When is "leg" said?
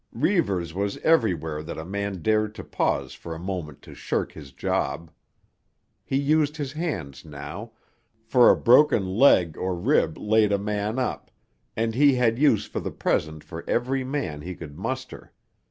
9.05-9.57